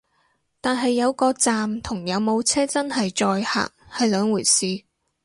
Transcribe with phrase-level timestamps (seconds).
[0.59, 4.83] 但係有個站同有冇車真係載客係兩回事